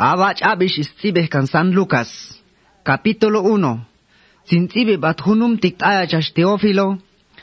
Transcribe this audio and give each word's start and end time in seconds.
Abach 0.00 0.40
abish 0.40 0.78
istibeh 0.80 1.28
kan 1.28 1.44
San 1.44 1.76
Lucas. 1.76 2.08
Capítulo 2.88 3.44
1. 3.44 3.84
Sintibe 4.48 4.96
bat 4.96 5.20
hunum 5.20 5.60
tik 5.60 5.76
ayachash 5.76 6.32
Teófilo. 6.32 6.96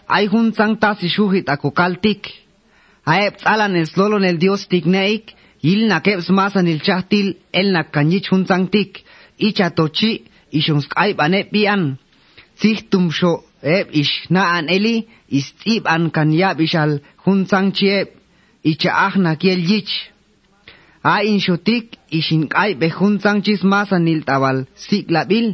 Ay 0.09 0.25
hun 0.25 0.49
sang 0.57 0.73
tas 0.81 0.97
ishuhit 1.03 1.45
akukal 1.53 2.01
tik. 2.01 2.33
Aep 3.05 3.37
tsalan 3.37 3.77
el 3.77 3.85
slolon 3.85 4.25
el 4.25 4.39
Dios 4.41 4.65
tik 4.67 4.85
neik. 4.89 5.37
Il 5.61 5.85
na 5.87 6.01
keps 6.01 6.29
masan 6.29 6.65
il 6.65 6.81
chahtil 6.81 7.37
el 7.53 7.67
na 7.73 7.83
kanyich 7.83 8.31
hun 8.31 8.47
sang 8.49 8.65
tik. 8.73 9.05
Icha 9.37 9.69
tochi 9.69 10.25
ishunsk 10.51 10.91
aib 10.97 11.21
anep 11.21 11.53
bian. 11.53 11.83
Sichtum 12.59 13.11
sho 13.11 13.43
eb 13.61 13.93
ish 13.93 14.31
na 14.33 14.57
an 14.57 14.65
eli 14.67 15.05
istib 15.29 15.85
an 15.85 16.09
kan 16.09 16.33
yab 16.33 16.57
ishal 16.65 17.01
hun. 17.23 17.45
Icha 18.71 18.91
ah 19.05 19.13
na 19.15 19.35
kiel 19.35 19.61
yich. 19.61 20.16
A 21.07 21.23
in 21.23 21.39
shotik 21.39 21.95
ishin 22.11 22.43
kay 22.53 22.71
behun 22.81 23.15
sang 23.23 23.39
chismasa 23.45 23.97
nil 23.99 24.21
tabal 24.27 24.57
siklabil 24.85 25.47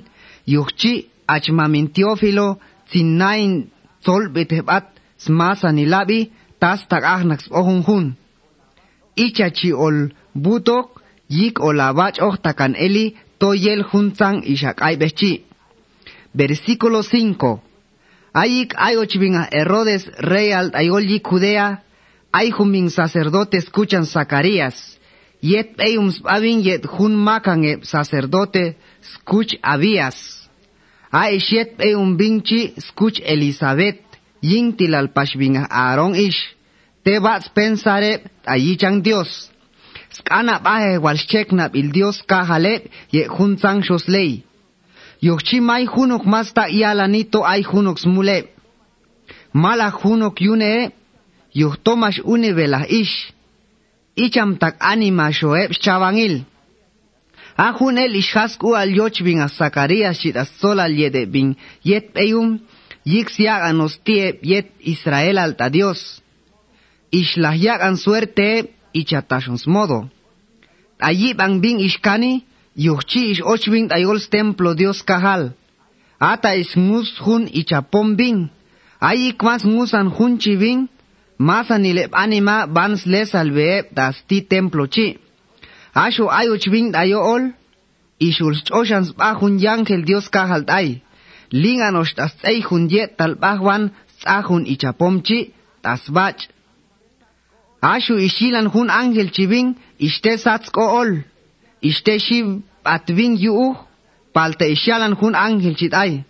yuchi 0.53 0.93
achmamin 1.35 1.87
teófilo 1.93 2.47
sinnain 2.91 3.51
sol 4.05 4.23
betebat 4.33 4.85
smasa 5.23 5.69
nilabi 5.77 6.19
tas 6.61 6.81
tagahnax 6.89 7.41
ohun 7.59 7.81
hun. 7.87 8.05
Ichachi 9.25 9.69
ol 9.85 9.97
butok 10.43 10.87
yik 11.37 11.55
olabach 11.67 12.17
oh 12.27 12.35
takan 12.43 12.73
eli 12.85 13.05
toyel 13.39 13.81
hunsang 13.89 14.37
ishakay 14.53 14.95
bechi. 15.01 15.33
Versículo 16.39 16.99
5. 17.03 17.61
Ayik 18.41 18.73
ayochvinga 18.87 19.43
Herodes 19.53 20.03
rey 20.17 20.49
al 20.59 20.71
ayolli 20.73 21.21
Judea, 21.21 21.83
ay 22.33 22.49
sacerdote 22.89 23.57
escuchan 23.57 24.05
Zacarías 24.05 24.97
yet 25.43 25.75
eum 25.77 26.09
spavin 26.11 26.61
yet 26.63 26.85
hun 26.85 27.15
makange 27.15 27.83
sacerdote 27.83 28.75
skuch 29.01 29.53
Abías. 29.61 30.17
A 31.11 31.31
ishet 31.31 31.75
eum 31.79 32.17
binchi 32.17 32.73
skuch 32.79 33.19
Elizabeth 33.33 33.99
yin 34.41 34.73
tilal 34.77 35.07
pashbinga 35.15 35.67
Aaron 35.69 36.15
ish. 36.15 36.55
Te 37.03 37.19
bats 37.19 37.49
pensare 37.49 38.23
ayichan 38.45 39.01
Dios. 39.03 39.51
Skana 40.09 40.59
bahe 40.59 40.97
wal 41.03 41.17
cheknap 41.17 41.75
il 41.75 41.91
Dios 41.91 42.23
kahale 42.23 42.73
ye 43.11 43.27
hun 43.27 43.57
sang 43.57 43.83
shoslei. 43.83 44.43
Yokchi 45.21 45.59
mai 45.59 45.85
hunok 45.85 46.25
masta 46.25 46.69
ialanito 46.69 47.43
ay 47.45 47.61
hunok 47.63 47.99
smule. 47.99 48.37
Mala 49.53 49.91
hunok 49.91 50.41
yune 50.41 50.91
yuhtomash 51.53 52.21
une 52.23 52.53
velah 52.53 52.85
ish 52.89 53.32
icham 54.15 54.57
tak 54.57 54.75
anima 54.79 55.31
shoeb 55.31 55.71
chavangil. 55.73 56.45
Ahun 57.57 57.97
el 57.97 58.15
ishasku 58.15 58.75
al 58.75 58.89
yochbin 58.89 59.41
a 59.41 59.47
Zacarías 59.47 60.19
shit 60.19 60.35
a 60.35 60.45
sola 60.45 60.89
yede 60.89 61.25
bin 61.31 61.55
yet 61.83 62.13
peyum 62.13 62.59
yik 63.05 63.29
siagan 63.29 63.81
ostie 63.81 64.39
yet 64.41 64.71
Israel 64.79 65.37
alta 65.37 65.69
Dios. 65.69 66.21
Ishlahiagan 67.11 67.97
suerte 67.97 68.73
ichatashons 68.93 69.67
modo. 69.67 70.09
Allí 70.99 71.33
bang 71.33 71.61
bin 71.61 71.77
ishkani 71.77 72.43
yuchi 72.75 73.31
ish 73.31 73.41
ochbin 73.41 73.91
ayols 73.91 74.29
templo 74.29 74.73
Dios 74.73 75.03
kahal. 75.03 75.53
Ata 76.19 76.55
is 76.55 76.73
hun 76.73 77.47
ichapom 77.51 78.15
bin. 78.15 78.49
Allí 78.99 79.33
kmas 79.33 79.63
musan 79.65 80.07
hun 80.09 80.39
chibin 80.39 80.89
masa 81.37 81.77
nilep 81.77 82.11
anima 82.13 82.67
bans 82.67 83.05
les 83.05 83.35
alve 83.35 83.87
das 83.91 84.23
ti 84.27 84.41
templo 84.45 84.87
chi. 84.87 85.17
Asho 85.93 86.29
ayo 86.29 86.57
chving 86.57 86.95
ayo 86.95 87.19
ol, 87.21 87.43
ishul 88.19 88.55
choshans 88.65 89.13
bahun 89.13 89.59
yangel 89.59 90.05
Dios 90.05 90.29
kahalt 90.29 90.69
ay. 90.69 91.01
Lingan 91.51 91.95
os 92.01 92.13
tas 92.17 92.33
ay 92.43 92.61
hun 92.65 92.89
yet 92.89 93.17
tal 93.17 93.35
bahwan 93.35 93.91
tsahun 94.19 94.65
ichapom 94.65 95.21
chi, 95.21 95.53
tas 95.83 96.09
bach. 96.09 96.49
Asho 97.81 98.15
ishilan 98.17 98.71
hun 98.73 98.89
angel 98.89 99.29
chiving, 99.29 99.75
iste 99.99 100.37
sats 100.39 100.71
ko 100.71 100.83
ol. 101.01 101.11
Iste 101.81 102.17
shiv 102.19 102.63
atving 102.83 103.35
yuuh, 103.37 103.75
palte 104.33 104.65
ishalan 104.75 105.13
hun 105.19 105.35
angel 105.35 105.75
chit 105.75 105.93
ay. 105.93 106.23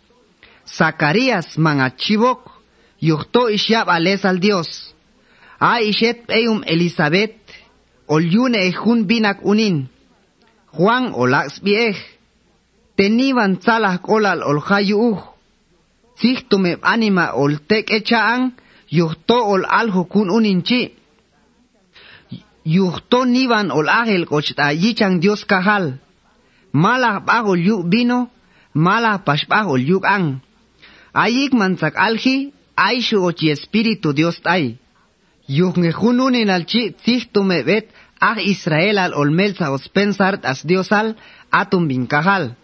Zacarías 0.66 1.58
mga 1.58 1.88
chibok, 2.02 2.52
yuhto 3.00 3.50
ishyab 3.50 3.88
ales 3.88 4.26
al 4.26 4.40
Dios. 4.40 4.93
A 5.64 5.80
ishet 5.80 6.28
eum 6.28 6.60
Elizabeth, 6.68 7.40
ol 8.08 8.24
yune 8.36 8.60
ejun 8.68 9.06
binak 9.08 9.40
unin. 9.48 9.88
Juan 10.76 11.14
olax 11.16 11.64
biej. 11.64 11.96
Teniban 12.98 13.56
tsalak 13.64 14.04
olal 14.10 14.44
ol 14.44 14.60
hayuuh. 14.60 15.22
Sichtume 16.20 16.76
anima 16.82 17.32
ol 17.32 17.56
tek 17.70 17.88
echaan, 17.96 18.52
yuhto 18.92 19.40
ol 19.54 19.64
alhu 19.80 20.04
kun 20.12 20.30
uninchi. 20.30 20.92
Yuhto 22.66 23.24
niban 23.26 23.72
ol 23.72 23.88
ángel 23.88 24.28
kochta 24.28 24.68
yichan 24.76 25.24
Dios 25.24 25.48
kahal. 25.48 25.96
Mala 26.74 27.24
bag 27.24 27.48
ol 27.48 27.60
yuk 27.60 27.88
vino, 27.88 28.28
mala 28.74 29.24
pashbag 29.24 29.72
ol 29.72 29.80
yuk 29.80 30.04
ang. 30.04 30.44
Ayik 31.14 31.56
manzak 31.56 31.96
alji, 31.96 32.52
aishu 32.76 33.24
ochi 33.24 33.48
espíritu 33.56 34.12
Dios 34.12 34.44
tay. 34.44 34.83
Yuhne 35.48 35.92
jununin 35.92 36.50
al 36.50 36.66
chi 36.66 36.96
me 37.44 37.64
bet 37.64 37.90
ah 38.20 38.40
Israel 38.40 38.98
al 38.98 39.14
olmelza 39.14 39.72
os 39.72 39.90
pensar 39.90 40.40
as 40.44 40.64
Dios 40.64 40.92
al 40.92 41.16
atum 41.52 41.88
bin 41.88 42.08
kahal. 42.08 42.56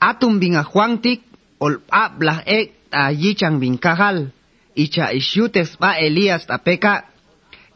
Atum 0.00 0.38
bin 0.40 0.56
a 0.56 0.64
juantik 0.64 1.22
ol 1.58 1.78
ablah 1.90 2.42
ek 2.46 2.72
a 2.90 3.12
yichang 3.12 3.60
bin 3.60 3.78
kahal. 3.78 4.30
Icha 4.74 5.12
isyutes 5.12 5.78
ba 5.78 5.98
Elías 5.98 6.46
tapeka. 6.46 7.04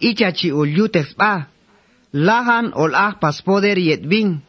Icha 0.00 0.32
chi 0.32 0.50
ol 0.50 0.68
yutes 0.68 1.14
ba. 1.14 1.46
Lahan 2.12 2.72
ol 2.74 2.94
ah 2.94 3.14
paspoder 3.20 3.78
yet 3.78 4.02
bin. 4.02 4.42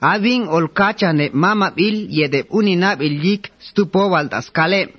Abin 0.00 0.48
ol 0.48 0.68
kacha 0.68 1.12
ne 1.12 1.30
mama 1.32 1.70
bil 1.70 2.06
yedep 2.08 2.46
uninab 2.50 3.02
il 3.02 3.18
yik 3.24 3.50
stupo 3.58 4.10
tas 4.30 4.50
kale. 4.50 4.94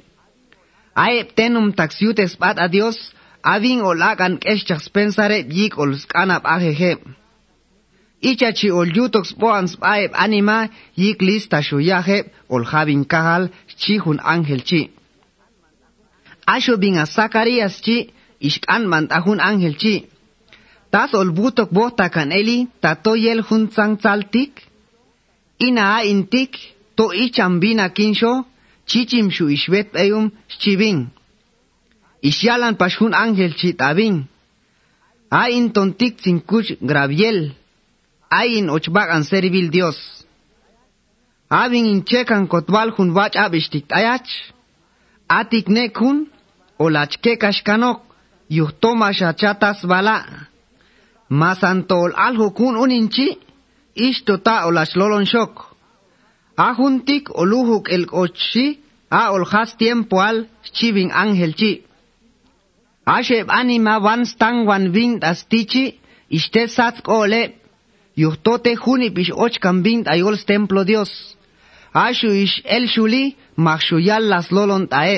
Aep 0.96 1.36
tenum 1.36 1.74
taxiutes 1.74 2.38
bat 2.38 2.60
a 2.60 2.68
Dios 2.68 3.14
avin 3.44 3.82
ol 3.82 4.02
akan 4.02 4.38
keshchak 4.38 4.82
pensare 4.94 5.40
yik 5.58 5.78
ol 5.78 5.92
skanap 5.96 6.44
ajeje. 6.46 6.98
Ichachi 8.22 8.70
ol 8.72 8.90
yutox 8.98 9.34
boans 9.42 9.76
baeb 9.82 10.12
anima 10.14 10.70
yik 10.96 11.22
lista 11.22 11.62
shuyaje 11.62 12.30
ol 12.50 12.64
javin 12.72 13.04
kahal 13.06 13.50
chihun 13.82 14.20
angel 14.24 14.62
chi. 14.70 14.82
Asho 16.46 16.78
bin 16.78 16.98
a 16.98 17.06
Zacarías 17.06 17.82
chi 17.82 17.98
ishkan 18.48 18.84
mantajun 18.92 19.40
angel 19.40 19.76
chi. 19.82 19.96
Tas 20.92 21.14
ol 21.14 21.30
butok 21.38 21.70
bota 21.72 22.10
kan 22.10 22.32
eli 22.32 22.68
tato 22.82 23.14
yel 23.16 23.42
hun 23.48 23.64
tsang 23.68 23.98
tsaltik. 23.98 24.54
Ina 25.68 25.84
a 25.98 26.00
intik 26.12 26.52
to 26.98 27.06
icham 27.24 27.60
bina 27.62 27.90
kinsho 27.90 28.46
chichim 28.90 29.28
shu 29.36 29.46
ishvet 29.56 29.90
eyum 30.04 30.26
chibing. 30.62 31.00
Isyalan 32.22 32.78
pashun 32.78 33.14
ángel 33.14 33.54
chitabin. 33.60 34.26
Ain 35.32 35.74
tontik 35.74 36.22
kuch 36.46 36.70
graviel. 36.82 37.52
Ain 38.30 38.70
ochbagan 38.70 39.24
servil 39.24 39.72
Dios. 39.72 39.98
Abin 41.50 41.86
inchekan 41.86 42.48
kotwal 42.48 42.90
hun 42.96 43.10
wach 43.18 43.36
abishtik 43.36 43.86
ayach. 43.90 44.30
Atik 45.28 45.68
nekun 45.68 46.18
olachke 46.80 47.38
kashkanok 47.42 48.00
yuhtoma 48.50 49.10
shachatas 49.14 49.80
bala. 49.92 50.18
Masantol 51.30 52.12
alhukun 52.28 52.76
uninchi 52.84 53.28
ishto 53.96 54.38
ta 54.38 54.66
olashlolon 54.68 55.26
shok. 55.26 55.54
Ahuntik 56.58 57.26
oluhuk 57.42 57.90
el 57.90 58.06
kochi 58.06 58.80
a 59.10 59.32
olhas 59.36 59.70
tiempo 59.78 60.20
al 60.20 60.38
chivin 60.76 61.10
ángel 61.24 61.54
chi. 61.60 61.72
Ashe 63.18 63.40
anima 63.60 64.00
wan 64.06 64.22
stan 64.26 64.66
wan 64.68 64.86
vint 64.96 65.22
astichi, 65.32 65.86
iste 66.38 66.62
sat 66.76 66.96
ole, 67.20 67.42
yuhtote 68.22 68.72
junipish 68.84 69.32
ochkan 69.46 69.78
vint 69.86 70.06
ayol 70.14 70.38
templo 70.52 70.82
Dios. 70.92 71.12
Ashu 71.94 72.30
ish 72.44 72.62
el 72.76 72.88
shuli, 72.94 73.36
machshuyal 73.58 74.24
las 74.32 74.48
lolon 74.56 74.88
tae. 74.88 75.18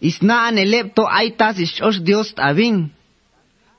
Isna 0.00 0.36
anelepto 0.48 1.04
aitas 1.20 1.56
ish 1.64 1.80
osh 1.88 2.00
Dios 2.08 2.34
tavin. 2.34 2.90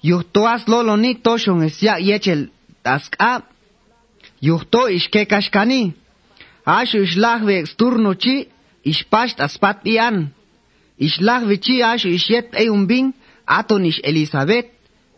Yuhtoas 0.10 0.64
loloni 0.72 1.12
toshon 1.26 1.64
es 1.68 1.82
ya 1.84 1.96
yechel 2.00 2.42
taska. 2.86 3.44
Yuhto 4.42 4.88
ish 4.98 5.10
kekashkani. 5.14 5.94
Ashu 6.66 7.04
ish 7.06 7.18
lahve 7.24 7.60
exturno 7.62 8.12
chi, 8.22 8.48
ish 8.92 9.04
pasht 9.12 9.38
aspat 9.46 9.78
ian. 9.94 10.18
Ish 10.98 11.20
lahve 11.20 11.56
chi 11.64 11.76
ashu 11.92 12.10
ish 12.18 12.30
yet 12.30 12.50
eumbin, 12.64 13.14
ish 13.86 14.00
Elizabeth, 14.04 14.68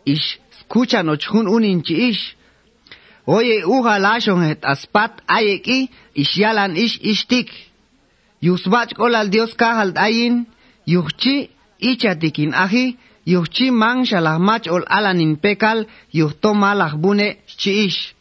ish 0.04 0.38
escucha 0.52 1.02
nochun 1.02 1.46
uninchi 1.48 1.94
ish. 2.10 2.36
Oye 3.26 3.64
uha 3.64 3.98
lashon 3.98 4.42
het 4.42 4.64
aspat 4.64 5.12
ayeki 5.26 5.90
ishyalan 6.14 6.76
ish 6.76 6.98
ishtik. 7.02 7.50
Yusbach 8.40 8.94
kolal 8.94 9.30
Dios 9.30 9.54
kahal 9.54 9.92
ayin 9.96 10.46
yuhchi 10.86 11.50
ichatikin 11.80 12.54
ahi 12.54 12.96
yuhchi 13.26 13.70
man 13.70 14.04
shalahmach 14.04 14.66
ol 14.70 14.84
alanin 14.86 15.36
pekal 15.36 15.86
yuhto 16.12 16.54
malach 16.54 16.94
bune 16.96 17.36
chiish. 17.60 18.17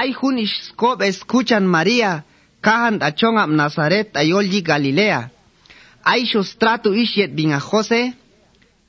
Ay 0.00 0.14
junish 0.18 0.56
skop 0.68 1.02
escuchan 1.02 1.64
María, 1.66 2.24
kahan 2.64 2.96
achongam 3.08 3.52
Nazaret 3.60 4.08
ayolji 4.16 4.62
Galilea. 4.62 5.30
Ay 6.12 6.24
shostratu 6.24 6.94
ishet 6.94 7.34
bin 7.36 7.52
a 7.52 7.60
Jose, 7.60 8.14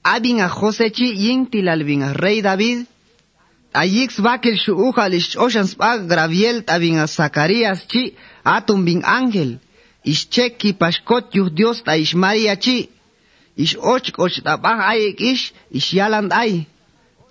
abin 0.03 0.39
a 0.39 0.47
Jose 0.47 0.89
chi 0.89 1.07
yin 1.23 1.41
tilal 1.51 1.83
bin 1.83 2.01
a 2.03 2.13
rey 2.13 2.39
David, 2.41 2.87
ayix 3.73 4.21
bakil 4.25 4.55
shu 4.63 4.71
ujalish 4.87 5.35
oshan 5.35 5.67
spag 5.67 6.07
graviel 6.07 6.63
tabin 6.63 6.97
a 7.03 7.07
Zacarías 7.07 7.81
chi 7.91 8.03
atum 8.45 8.85
bin 8.85 9.01
ángel, 9.03 9.59
ish 10.05 10.29
cheki 10.33 10.71
pashkot 10.79 11.35
yuh 11.35 11.49
Dios 11.49 11.83
ta 11.83 11.93
ish 12.03 12.15
María 12.15 12.55
chi, 12.55 12.89
ish 13.57 13.75
och 13.75 14.05
och 14.23 14.35
tabah 14.45 14.79
ayek 14.91 15.19
ish, 15.19 15.51
ish 15.77 15.93
yaland 15.93 16.31
ay. 16.31 16.67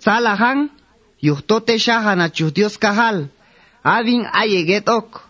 Salahan, 0.05 0.69
yuh 1.19 1.41
tote 1.41 1.75
shahan 1.85 2.21
achuh 2.21 2.53
Dios 2.53 2.77
kahal, 2.77 3.29
avin 3.83 4.25
ayeget 4.33 4.89
ok. 4.89 5.21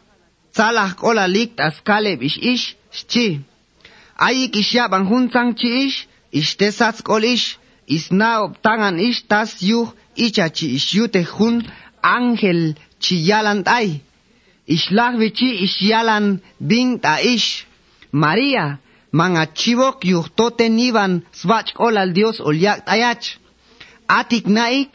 Zalah 0.53 0.95
kola 0.95 1.27
liegt 1.27 1.59
as 1.59 1.83
Kaleb 1.83 2.21
ich 2.21 2.43
ich, 2.43 2.77
schi. 2.91 3.41
Ayik 4.17 4.55
ich 4.55 4.73
ja 4.73 4.87
ban 4.87 5.07
hunzang 5.09 5.55
chi 5.55 5.85
ich, 5.85 6.07
ich 6.31 6.57
desatz 6.57 7.03
kol 7.03 7.23
ich, 7.23 7.57
is 7.85 8.11
na 8.11 8.43
obtangan 8.43 8.99
ich 8.99 9.27
das 9.27 9.61
juch, 9.61 9.93
icha 10.15 10.49
chi 10.49 10.75
ich 10.75 10.91
jute 10.91 11.23
hun 11.37 11.63
Angel 12.01 12.75
chi 12.99 13.15
yalan 13.15 13.63
ay. 13.65 14.01
Ich 14.65 14.89
lach 14.91 15.17
wie 15.19 15.31
chi 15.31 15.49
ich 15.65 15.81
yalan 15.81 16.41
bingt 16.59 17.05
a 17.05 17.15
ich. 17.21 17.65
Maria, 18.11 18.79
man 19.11 19.37
achivok 19.37 20.03
juch 20.03 20.29
tote 20.35 20.69
nivan 20.69 21.23
swach 21.31 21.73
kola 21.73 22.01
al 22.01 22.13
Dios 22.13 22.39
ol 22.41 22.55
yakt 22.55 22.87
ayach. 22.87 23.37
Atik 24.07 24.47
naik 24.47 24.93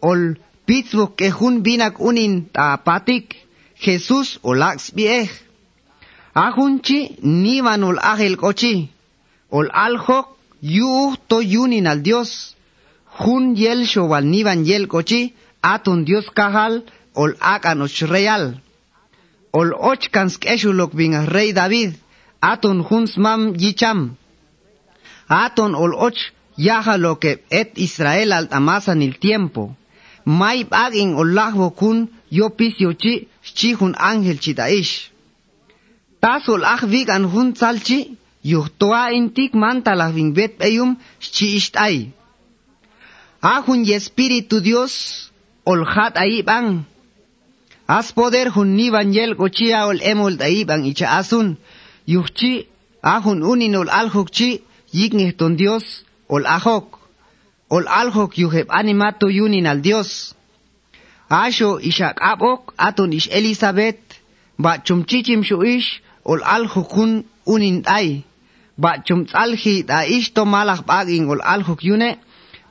ol 0.00 0.36
Pitzbuk 0.66 1.16
ke 1.18 1.30
hun 1.30 1.62
binak 1.62 2.00
unin 2.00 2.48
ta 2.52 2.76
patik, 2.76 3.36
Jesus 3.78 4.38
olax 4.42 4.90
bieh. 4.96 5.30
Ahunchi 6.34 7.16
nivan 7.22 7.84
ol 7.84 7.98
agel 8.02 8.36
kochi, 8.36 8.90
ol 9.50 9.70
aljok 9.72 10.26
yu 10.60 11.14
to 11.28 11.40
yunin 11.40 11.86
al 11.86 12.02
Dios. 12.02 12.56
Hun 13.18 13.54
yel 13.56 13.86
shoval 13.86 14.24
nivan 14.24 14.66
yel 14.66 14.86
kochi, 14.86 15.34
atun 15.62 16.04
Dios 16.04 16.26
kahal, 16.34 16.82
ol 17.14 17.32
akan 17.40 17.82
och 17.82 18.10
real. 18.10 18.60
Ol 19.52 19.72
och 19.72 20.02
kans 20.12 20.36
keshulok 20.36 20.92
bin 20.92 21.14
rey 21.26 21.52
David, 21.52 21.94
atun 22.40 22.80
huns 22.80 23.16
mam 23.16 23.54
yicham. 23.54 24.16
Atun 25.28 25.74
ol 25.74 25.94
och 25.94 26.18
yaha 26.56 26.96
lo 26.98 27.18
que 27.18 27.44
et 27.50 27.72
Israel 27.76 28.32
al 28.32 28.48
tamasan 28.48 29.02
el 29.02 29.18
tiempo. 29.18 29.76
May 30.26 30.66
baging 30.66 31.14
olahbo 31.14 31.70
kun 31.70 32.10
yo 32.30 32.50
pisyo 32.50 32.90
chi 32.98 33.28
chi 33.56 33.78
hun 33.78 33.94
ángel 33.94 34.38
chi 34.42 34.52
daish. 34.58 35.14
Tasol 36.20 36.66
ach 36.66 36.82
vigan 36.92 37.24
hun 37.32 37.54
salchi 37.54 38.18
yuhtoa 38.42 39.14
intik 39.18 39.54
mantalah 39.54 40.10
vingbet 40.10 40.58
peyum 40.58 40.90
chi 41.20 41.46
ishtay. 41.58 42.10
Ahun 43.40 43.84
y 43.86 43.92
espíritu 43.94 44.60
Dios 44.60 45.30
olhat 45.64 46.18
ahí 46.18 46.42
bang. 46.42 46.82
As 47.86 48.10
poder 48.10 48.50
hun 48.50 48.74
nivan 48.74 49.14
yel 49.14 49.36
kochia 49.38 49.86
ol 49.86 50.02
emol 50.02 50.34
ahí 50.42 50.64
bang 50.66 50.82
icha 50.90 51.06
asun. 51.20 51.56
Yuhchi 52.06 52.66
ahun 53.02 53.46
unin 53.46 53.76
ol 53.76 53.90
alhukchi 54.00 54.62
yigniton 54.90 55.54
Dios 55.54 56.04
ol 56.28 56.42
ahok. 56.46 56.95
Ol 57.68 57.84
aljok 57.88 58.38
yuheb 58.38 58.66
animato 58.70 59.28
yunin 59.28 59.66
al 59.66 59.80
Dios. 59.80 60.34
Asho 61.28 61.78
ishak 61.80 62.20
abok 62.22 62.74
aton 62.78 63.12
ish 63.12 63.28
Elizabeth, 63.30 64.02
ba 64.58 64.78
chumchichim 64.78 65.42
shu 65.42 65.62
ish, 65.62 66.02
ol 66.24 66.40
aljokun 66.44 67.24
unin 67.46 67.82
ay. 67.86 68.22
Ba 68.78 68.98
chumtzalhi 69.06 69.82
da 69.86 70.04
ish 70.06 70.32
to 70.34 70.44
malach 70.44 70.84
baging 70.86 71.28
ol 71.28 71.40
aljok 71.42 71.82
yune, 71.82 72.18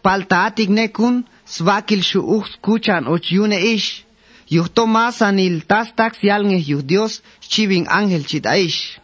palta 0.04 0.46
atig 0.48 0.70
nekun, 0.70 1.26
svakil 1.46 2.02
shu 2.04 2.22
uch 2.22 2.60
kuchan 2.62 3.08
och 3.08 3.32
yune 3.32 3.60
ish. 3.76 4.06
Yuhto 4.50 4.86
masanil 4.86 5.66
tas 5.66 5.90
tax 5.96 6.22
yalnge 6.22 6.60
yuh 6.70 6.84
Dios, 6.84 7.22
chiving 7.42 7.88
ángel 7.90 8.24
chit 8.24 8.46
ish. 8.46 9.00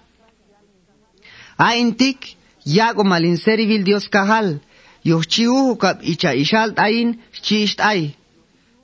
Aintik, 1.58 2.38
yago 2.66 3.04
malinserivil 3.04 3.84
Dios 3.84 4.08
kahal, 4.08 4.62
yuhchiu 5.04 5.78
kap 5.78 6.02
icha 6.04 6.32
ishal 6.36 6.76
tain 6.76 7.20
chi 7.44 7.64
ishtay. 7.66 8.16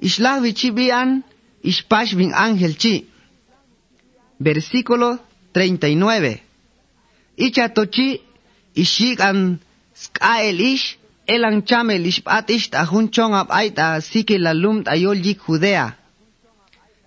Ishlah 0.01 0.41
vichi 0.41 0.71
bian, 0.71 1.23
ishpash 1.63 2.15
bin 2.15 2.31
ángel 2.33 2.73
chi. 2.77 3.05
Versículo 4.39 5.19
39. 5.53 6.39
Icha 7.37 7.69
tochi, 7.69 8.21
ishik 8.75 9.19
an 9.19 9.59
skael 9.95 10.59
ish, 10.59 10.97
elan 11.27 11.63
chamel 11.65 12.05
ishpat 12.05 12.49
ish 12.49 12.69
tahun 12.69 13.09
chong 13.11 13.33
ap 13.33 13.49
aita 13.49 14.01
sike 14.01 14.37
la 14.37 14.53
lum 14.53 14.83
tayol 14.83 15.17
yik 15.17 15.39
Judea. 15.45 15.95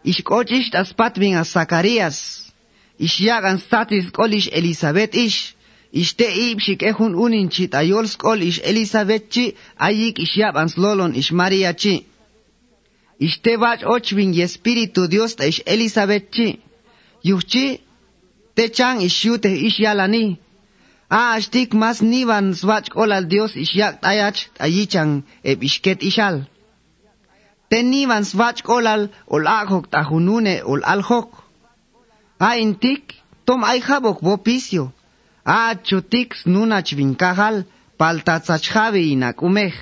Ishkoch 0.04 0.50
ish 0.50 0.70
taspat 0.70 1.14
bin 1.18 1.36
a 1.36 1.44
Zacarías. 1.44 2.50
Ishyak 2.98 3.44
an 3.44 3.58
statis 3.58 4.10
kolish 4.10 4.48
Elizabeth 4.52 5.14
ish. 5.14 5.54
Iste 5.92 6.26
ipshik 6.50 6.82
ehun 6.82 7.14
uninchi 7.14 7.68
tayolskol 7.68 8.42
ish 8.42 8.60
Elizabethchi 8.70 9.56
ayik 9.76 10.18
ishyab 10.18 10.56
anslolon 10.56 11.14
ish 11.14 11.32
Mariachi. 11.32 12.06
Iste 13.18 13.56
vach 13.56 13.82
ochvin 13.84 14.32
y 14.32 14.46
spiritu 14.46 15.08
Dios 15.08 15.34
ta 15.36 15.44
ish 15.46 15.62
Elizabethchi. 15.66 16.60
ish 19.06 19.24
yute 19.24 19.50
ish 19.66 19.80
yalani. 19.80 20.38
A 21.10 21.34
ashtik 21.34 21.74
mas 21.74 22.02
nivan 22.02 22.54
swach 22.54 22.88
olal 22.94 23.24
Dios 23.28 23.56
ishyak 23.56 24.00
tayach 24.00 24.40
ayichan 24.60 25.22
eb 25.42 25.62
ishket 25.62 26.02
ishal. 26.02 26.46
Tenivan 27.70 28.24
swach 28.24 28.62
olal 28.68 29.08
ol 29.26 29.44
aghok 29.46 29.90
tahunune 29.90 30.62
ol 30.64 30.80
alhok. 30.84 31.30
A 32.38 32.50
intik 32.62 33.14
tom 33.44 33.64
ayhabok 33.64 34.22
bopisio. 34.22 34.92
Acho 35.50 35.98
tix 36.12 36.46
nuna 36.46 36.78
chvinkajal, 36.86 37.56
palta 37.98 38.34
tzachjavi 38.40 39.02
inakumej. 39.14 39.74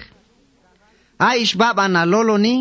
Aish 1.29 1.55
baba 1.61 1.89
na 1.89 2.03
lolo 2.13 2.37
ni, 2.39 2.57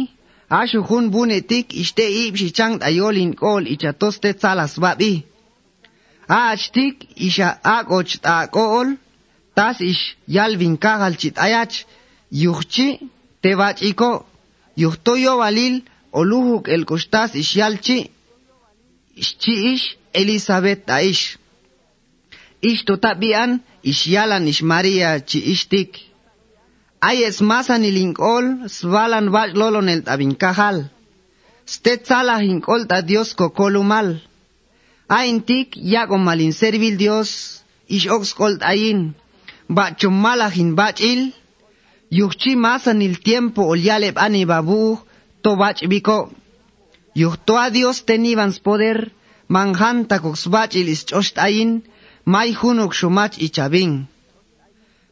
asho 0.59 0.81
hun 0.87 1.05
bune 1.13 1.39
tik 1.49 1.67
ishte 1.81 2.05
ipsi 2.23 2.47
ayolin 2.87 3.33
kol 3.41 3.63
ichatoste 3.73 4.29
tzalas 4.33 4.73
babi. 4.83 5.13
Achtik 6.27 6.95
isha 7.27 7.49
akoch 7.77 8.13
ta 8.23 8.47
kool, 8.55 8.89
tas 9.55 9.77
ish 9.91 10.17
yal 10.35 10.53
vinkajal 10.61 11.13
chit 11.21 11.35
ayach, 11.45 11.75
yuchchi 12.31 12.87
tevach 13.41 13.79
iko, 13.91 14.11
yuchtoyo 14.81 15.33
valil 15.41 15.75
oluhuk 16.19 16.67
el 16.67 16.83
kostas 16.89 17.31
ish 17.41 17.55
yalchi, 17.55 17.99
ish 19.15 19.33
ish 19.73 19.85
Elizabeth 20.13 20.89
aish. 20.89 21.37
Ish. 22.67 22.73
ish 22.73 22.85
totabian 22.85 23.51
ish 23.91 24.03
yalan 24.13 24.47
ish 24.51 24.61
Maria 24.71 25.09
chi 25.27 25.39
ishtik. 25.53 25.91
Ay 26.99 27.23
es 27.29 27.41
masa 27.41 27.77
ni 27.77 27.91
linkol 27.97 28.45
svalan 28.77 29.25
vaj 29.35 29.49
lolon 29.59 29.89
el 29.93 30.01
tabinkahal. 30.07 30.77
Stet 31.73 32.01
sala 32.09 32.35
hinkol 32.39 32.81
ta 32.89 33.01
Dios 33.01 33.29
kokolumal. 33.39 34.09
Aintik 35.19 35.69
yago 35.93 36.17
malin 36.17 36.53
servil 36.53 36.95
Dios 36.97 37.29
ish 37.95 38.07
oxkolt 38.17 38.61
ayin. 38.71 39.13
Ba 39.75 39.85
chumalahin 39.99 40.75
bach 40.79 40.99
il. 41.11 41.21
Yuchchi 42.17 42.55
masa 42.55 42.91
nil 42.93 43.15
tiempo 43.25 43.61
olyaleb 43.73 44.15
ani 44.25 44.45
babu 44.51 44.97
to 45.43 45.51
bach 45.61 45.79
biko. 45.91 46.19
Yuchto 47.21 47.53
a 47.65 47.67
Dios 47.69 47.97
tenibans 48.07 48.57
poder 48.65 49.11
manjanta 49.49 50.15
koxbach 50.23 50.73
il 50.79 50.87
is 50.89 51.03
chost 51.09 51.35
ayin. 51.37 51.71
may 52.27 52.51
hunuk 52.59 52.93
shumach 52.93 53.35
ichabin. 53.39 54.07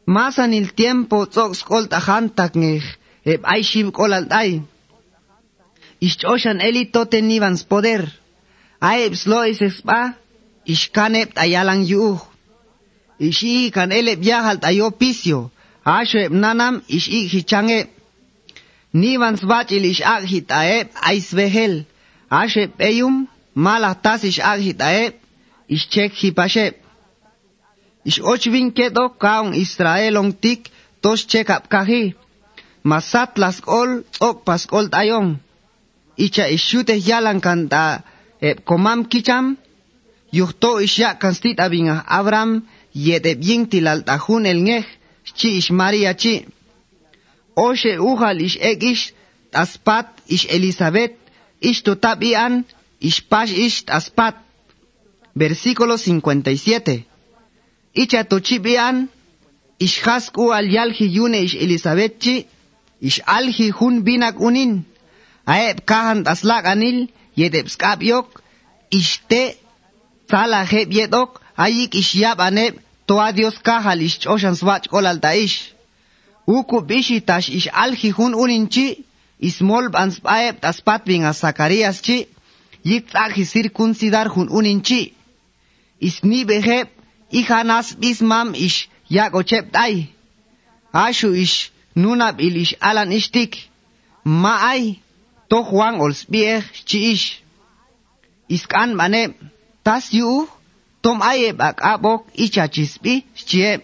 Más 0.04 0.38
en 0.38 0.52
el 0.52 0.68
tiempo 0.74 1.26
tzox 1.26 1.64
kol 1.64 1.88
tajantak 1.88 2.52
ngej, 2.60 2.84
eb 3.32 3.40
aishib 3.52 3.88
kol 3.96 4.12
alday. 4.12 4.60
Ischoshan 6.06 6.60
eli 6.60 6.84
toten 6.94 7.26
nivans 7.28 7.64
poder. 7.64 8.02
Aeb 8.80 9.14
slo 9.16 9.42
es 9.42 9.62
espa, 9.62 10.14
tayalang 11.34 11.82
yuuh. 11.88 12.20
yuuj. 12.20 12.36
Ishi 13.28 13.70
kan 13.70 13.90
eleb 13.92 14.22
yahal 14.22 14.60
tayo 14.60 14.90
pisio, 14.90 15.50
asho 15.84 16.18
eb 16.18 16.32
nanam 16.32 16.82
ishi 16.86 17.28
hichangeb. 17.32 17.88
Nivans 18.92 19.40
bachil 19.50 19.84
ishak 19.92 20.22
hitaeb 20.32 20.86
aisbehel, 21.08 21.84
asho 22.30 22.60
eb 22.60 22.72
eyum, 22.78 23.26
malah 23.54 23.94
tas 23.94 24.22
ishak 24.22 24.60
hitaeb, 24.60 25.12
ishchek 25.68 26.12
hipasheb. 26.12 26.85
Ish 28.08 28.20
ochvin 28.32 28.70
kedo 28.76 29.04
kaun 29.22 29.50
Israelong 29.64 30.30
tik 30.42 30.70
tos 31.02 31.20
chekap 31.30 31.62
kahi. 31.72 32.14
Masat 32.90 33.30
las 33.42 33.58
ol 33.66 33.90
ok 34.28 34.36
pas 34.46 34.62
ol 34.70 34.86
tayong. 34.94 35.30
Icha 36.24 36.44
ishute 36.56 36.94
yalan 37.08 37.38
kanta 37.46 37.84
eb 38.48 38.62
komam 38.68 39.00
kicham. 39.10 39.46
Yuhto 40.38 40.70
ishya 40.86 41.18
kanstit 41.22 41.58
abinga 41.64 41.96
Abram 42.18 42.50
yet 43.06 43.26
eb 43.32 43.38
ying 43.48 43.64
tilal 43.70 44.00
tajun 44.08 44.46
el 44.52 44.60
chi 45.38 45.48
ish 45.58 45.70
Maria 45.70 46.12
chi. 46.14 46.34
Oshe 47.66 47.92
ujal 48.10 48.38
ish 48.46 48.58
ek 48.70 48.82
ish 48.92 49.04
taspat 49.52 50.06
ish 50.34 50.46
Elizabeth 50.56 51.14
ish 51.60 51.82
totabian 51.82 52.64
ish 53.08 53.20
pash 53.30 53.52
ish 53.66 53.84
taspat. 53.88 54.34
Versículo 55.34 55.98
57. 55.98 57.15
Icha 58.02 58.24
tochibian 58.24 59.08
ish 59.78 59.98
hasku 60.04 60.52
al 60.52 60.66
yalji 60.76 61.06
yune 61.16 61.38
ish 61.46 61.56
Elizabeth 61.64 62.18
chi 62.22 62.46
ish 63.00 63.20
alji 63.26 63.70
hun 63.70 64.02
binak 64.06 64.36
unin. 64.48 64.72
Aeb 65.46 65.78
kahan 65.90 66.24
taslak 66.24 66.64
anil 66.72 66.98
yedeb 67.40 67.66
skap 67.74 68.02
yok 68.02 68.42
ishte 68.90 69.42
sala 70.30 70.60
heb 70.72 70.92
yedok 70.98 71.30
ayik 71.56 71.94
ish 71.94 72.14
yab 72.22 72.38
aneb 72.48 72.74
toa 73.06 73.32
Dios 73.32 73.56
kahal 73.66 74.00
ish 74.08 74.18
choshan 74.22 74.56
swach 74.60 74.86
kolal 74.92 75.18
taish. 75.24 75.56
Uku 76.46 76.76
bishi 76.88 77.18
tash 77.28 77.48
ish 77.58 77.68
alji 77.84 78.10
hun 78.16 78.32
uninchi 78.42 78.86
ismol 79.48 79.88
bans 79.94 80.20
aeb 80.38 80.60
taspat 80.60 81.00
binga 81.08 81.32
Zacarias 81.42 81.98
chi 82.06 82.18
yik 82.84 83.04
tzaki 83.10 83.44
circuncidar 83.52 84.28
hun 84.34 84.48
uninchi. 84.58 85.02
Isni 86.08 86.44
beheb 86.44 86.88
ihanas 87.30 87.94
bismam 88.00 88.54
ish 88.54 88.88
yak 89.08 89.32
ochep 89.34 89.72
tay. 89.72 90.08
Ashu 90.92 91.34
ish 91.34 91.70
nunab 91.96 92.40
il 92.40 92.56
ish 92.56 92.74
alan 92.80 93.12
ishtik. 93.12 93.52
Ma 94.24 94.54
ay 94.72 94.98
to 95.48 95.62
Juan 95.62 96.00
olsbieh 96.00 96.62
chi 96.88 96.98
ish. 97.12 97.42
Iskan 98.48 98.94
mane 98.94 99.34
tas 99.84 100.12
yu 100.12 100.48
tom 101.02 101.22
aye 101.22 101.52
bak 101.52 101.76
abok 101.82 102.22
icha 102.34 102.68
chisbi 102.68 103.24
chie. 103.34 103.82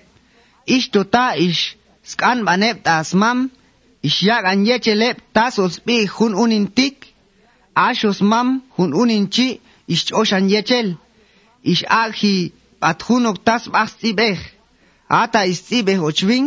Ish 0.66 0.90
tota 0.90 1.34
ish 1.37 1.76
skan 2.04 2.42
mane 2.42 2.75
tas 2.82 3.14
mam 3.14 3.50
ish 4.02 4.22
yak 4.22 4.44
an 4.44 4.66
yechelep 4.66 5.16
tas 5.34 5.58
olsbi 5.58 6.06
hun 6.06 6.34
unintik. 6.34 6.96
Ashos 7.75 8.20
mam 8.20 8.62
hun 8.76 8.92
uninchi 8.92 9.61
ish 9.88 10.12
oshan 10.12 10.49
yechel. 10.52 10.88
Ish 11.62 11.84
alhi 11.88 12.52
at 12.82 13.00
atjunok 13.02 13.36
tas 13.46 13.64
bajtzibej, 13.74 14.38
ata 15.08 15.40
is 15.44 15.60
istzibej 15.60 15.98
ochbin, 16.08 16.44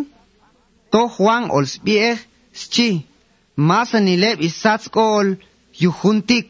to 0.91 1.01
Juan 1.15 1.43
olsbiej 1.57 2.17
schi, 2.61 2.89
masa 3.69 3.99
nileb 3.99 4.37
isatzkol 4.47 5.27
yujuntik. 5.81 6.49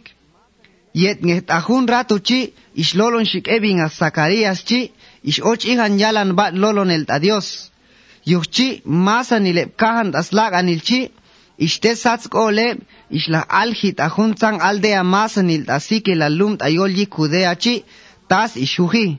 Yet 0.94 1.20
ngehtajun 1.28 1.86
ratu 1.94 2.18
chi, 2.28 2.40
is 2.82 2.96
lolon 2.96 3.24
ishlolon 3.24 3.26
shikebin 3.32 3.80
a 3.86 3.88
Zacarías 3.90 4.60
chi, 4.68 4.92
ish 5.24 5.42
ihan 5.72 6.00
yalan 6.00 6.36
bat 6.40 6.54
lolon 6.54 6.92
el 6.92 7.06
a 7.08 7.20
Dios. 7.20 7.72
Yuchi 8.26 8.82
masa 8.86 9.38
nileb 9.40 9.70
kahan 9.82 10.12
taslag 10.12 10.54
anil 10.54 10.82
chi, 10.88 11.12
Ishte 11.58 11.96
satzkole, 11.96 12.66
ishla 13.10 13.42
aljit 13.48 14.00
ajuntzan 14.00 14.60
aldea 14.62 15.04
masanil 15.04 15.64
tasike 15.66 16.16
la 16.16 16.28
lumt 16.30 16.62
ayol 16.62 16.92
yikudeachi, 16.92 17.84
tas 18.28 18.56
ishuji. 18.56 19.18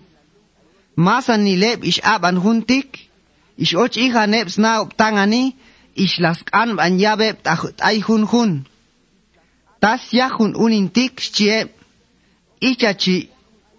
Masa 0.97 1.37
nileb 1.37 1.85
ish 1.85 2.01
aban 2.03 2.37
huntik 2.37 3.11
ish 3.59 3.75
och 3.75 3.97
ihan 3.97 4.35
ebs 4.35 4.57
na 4.59 4.81
uptangani 4.81 5.55
ish 5.95 6.19
las 6.19 6.43
kan 6.43 6.77
ban 6.77 6.99
yabe 6.99 7.37
ay 7.89 8.01
hun 8.01 8.25
hun. 8.25 8.53
Tas 9.81 10.13
yahun 10.13 10.53
unintik 10.57 11.21
chie 11.35 11.69
ichachi 12.61 13.29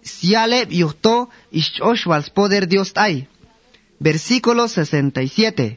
sialeb 0.02 0.68
yuhto 0.72 1.28
ish 1.50 1.80
oshvals 1.80 2.30
poder 2.30 2.66
Dios 2.66 2.92
ay. 2.94 3.26
Versículo 4.00 4.68
67. 4.68 5.76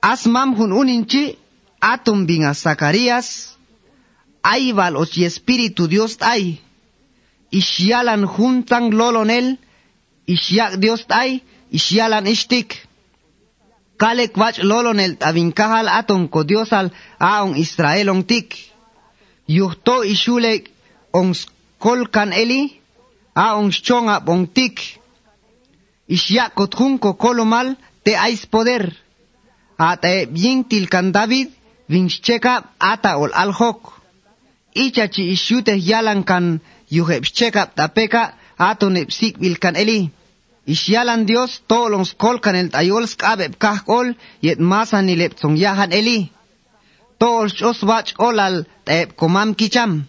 Asmam 0.00 0.54
hun 0.56 0.72
uninchi 0.72 1.36
atum 1.80 2.26
bin 2.26 2.44
a 2.44 2.54
Zacarías 2.54 3.56
ay 4.42 4.72
val 4.72 4.96
och 4.96 5.16
espíritu 5.18 5.88
Dios 5.88 6.16
ay. 6.20 6.60
Ishyalan 7.50 8.24
juntan 8.26 8.90
lolonel 8.90 9.58
ishyak 10.26 10.80
Dios 10.82 11.04
ay 11.08 11.40
ishyalan 11.70 12.26
ishtik 12.26 12.68
kalek 13.96 14.36
wach 14.36 14.58
lolon 14.62 15.00
el 15.00 15.16
tabinkahal 15.16 15.88
aton 15.88 16.28
ko 16.28 16.44
diosal 16.44 16.90
aon 17.18 17.56
Israelon 17.56 18.22
tik. 18.30 18.48
Yuhto 19.48 20.04
ishule 20.04 20.64
on 21.12 21.32
kolkan 21.78 22.32
eli 22.32 22.80
aon 23.34 23.70
chonga 23.86 24.20
bon 24.20 24.46
tik. 24.46 24.76
Ishya 26.08 26.50
kothun 26.56 26.98
ko 26.98 27.14
kolomal 27.14 27.76
te 28.04 28.12
ais 28.16 28.46
poder. 28.46 28.84
Ate 29.78 30.26
bien 30.26 30.64
tilkan 30.64 31.12
David 31.12 31.48
vincheka 31.90 32.54
ata 32.78 33.18
ol 33.18 33.32
alhok. 33.32 33.80
Ichachi 34.74 35.22
ishute 35.34 35.74
yalan 35.90 36.24
kan 36.24 36.60
yuhepcheka 36.90 37.62
tapeka 37.76 38.34
atun 38.58 38.96
epsik 38.96 39.38
bilkan 39.38 39.76
eli. 39.76 40.10
Isyalan 40.66 41.26
Dios 41.26 41.62
todos 41.66 41.90
los 41.90 42.14
colcan 42.14 42.56
el 42.56 42.70
tayol 42.70 43.06
skabe 43.08 43.50
kahol 43.58 44.16
yet 44.40 44.58
masan 44.58 45.08
y 45.08 45.16
lepson 45.16 45.56
yahan 45.56 45.92
eli. 45.92 46.32
Todos 47.18 47.62
os 47.62 47.84
bach 47.84 48.14
olal 48.18 48.66
taep 48.84 49.16
komam 49.16 49.54
kicham. 49.54 50.04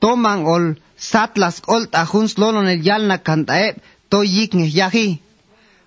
Toman 0.00 0.46
ol 0.46 0.64
satlas 0.96 1.62
ol 1.66 1.86
tajuns 1.92 2.38
lolon 2.38 2.68
el 2.68 2.80
yalna 2.82 3.18
kantaep 3.18 3.76
to 4.10 4.22
yik 4.24 4.52
yahi. 4.54 5.20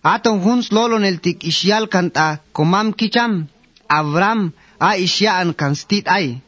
Aton 0.04 0.38
juns 0.44 0.72
lolon 0.72 1.04
el 1.04 1.20
tik 1.20 1.44
isyal 1.44 1.90
kanta 1.94 2.40
komam 2.54 2.94
kicham. 2.94 3.48
Abram 3.88 4.54
a 4.80 4.96
isyaan 4.96 5.54
kanstit 5.60 6.08
ay. 6.08 6.42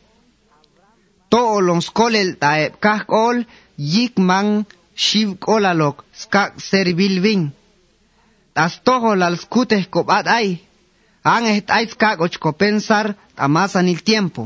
Tolons 1.29 1.89
los 1.89 2.29
taep 2.39 2.79
kahol 2.79 3.45
yikmang 3.77 4.65
shiv 5.05 5.29
kolalok 5.45 5.97
skak 6.21 6.51
servilvin. 6.69 7.43
Tas 8.53 8.73
toho 8.85 9.11
lal 9.21 9.35
skuteh 9.43 9.83
kobat 9.93 10.25
ay. 10.27 10.47
Ang 11.23 11.45
et 11.57 11.67
ay 11.77 11.85
skak 11.93 12.17
tamasan 13.35 13.89
il 13.93 14.01
tiempo. 14.03 14.43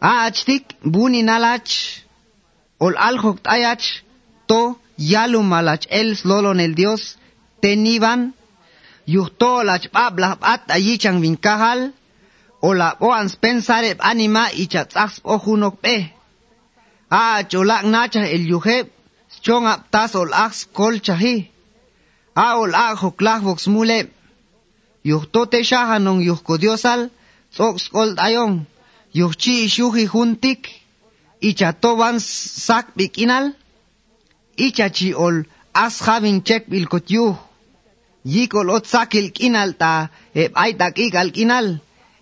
A 0.00 0.10
achtik 0.26 0.64
buni 0.92 1.22
nalach. 1.22 1.72
Ol 2.84 2.94
aljok 3.08 3.38
tayach 3.42 3.86
to 4.48 4.78
yalu 4.96 5.42
malach 5.42 5.84
el 5.90 6.16
slolon 6.16 6.60
el 6.60 6.74
dios 6.74 7.18
tenivan. 7.60 8.20
Yuhto 9.06 9.64
lach 9.68 9.86
at 10.52 10.62
ayichan 10.76 11.20
vinkahal. 11.20 11.92
Ola 12.60 12.96
oan 13.00 13.28
spensare 13.28 13.90
anima 13.98 14.44
ichatzaks 14.62 15.20
ojunok 15.24 15.74
pe. 15.82 15.96
A 17.10 17.42
cholak 17.50 17.84
el 18.14 18.44
yuheb 18.52 18.97
chong 19.44 19.66
ap 19.66 19.90
tas 19.92 20.12
ol 20.14 20.30
ax 20.32 20.52
kol 20.76 20.94
chahi. 21.06 21.36
A 22.34 22.46
ol 22.62 22.72
ax 22.74 23.00
huk 23.02 23.18
vox 23.46 23.66
mule. 23.74 24.00
Yuh 25.08 25.24
to 25.32 25.46
te 25.46 25.62
shahanong 25.62 26.20
yuh 26.28 26.40
ko 26.46 26.54
diosal, 26.62 27.10
tsok 27.54 27.76
skol 27.84 28.10
tayong. 28.18 28.66
Ishuhi 29.66 30.04
juntik, 30.12 30.62
icha 31.40 31.72
to 31.72 31.90
sak 32.20 32.86
bikinal. 32.96 33.54
Ichachi 34.56 35.14
ol 35.14 35.44
as 35.74 35.94
javin 36.04 36.42
chek 36.42 36.62
bilkot 36.70 37.06
Yikol 37.08 37.38
Yik 38.24 38.54
ol 38.54 38.70
ot 38.76 38.84
sak 38.86 39.14
ilkinal 39.14 39.70
ta, 39.80 40.10
eb 40.34 40.52
ay 40.54 40.72
takik 40.80 41.14
alkinal. 41.14 41.66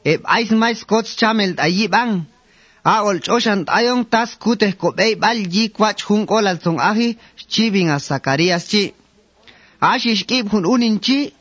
Eb 0.05 0.21
ay 0.25 0.47
smay 0.47 0.75
chamel 1.19 1.57
ta 1.57 1.67
yibang. 1.67 2.13
a 2.93 2.95
olchoxan 3.09 3.61
tayon 3.69 4.01
tas 4.13 4.31
kutes 4.43 4.75
kobey 4.83 5.13
bal 5.23 5.39
yi 5.55 5.65
kwach 5.77 6.01
jun 6.07 6.23
olal 6.37 6.59
son 6.65 6.79
aji 6.91 7.09
a 7.95 7.99
Zacarías 8.09 8.65
chi. 8.71 8.85
Ashi 9.93 10.13
shkib 10.21 10.45
jun 10.51 10.65
unin 10.75 10.97
chi, 11.05 11.33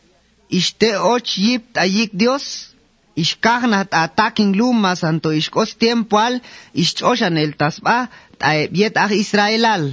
ishte 0.57 0.89
och 1.13 1.27
yip 1.37 1.63
tayik 1.75 2.11
Dios, 2.21 2.45
ishkahnat 3.15 3.89
atakin 4.03 4.49
luma 4.59 4.95
santo 4.95 5.29
ishkos 5.31 5.77
tiempo 5.77 6.17
al, 6.17 6.41
ishchoshan 6.73 7.37
el 7.37 7.53
tasba, 7.59 8.09
taebiet 8.39 8.97
aj 8.97 9.11
Israelal. 9.23 9.83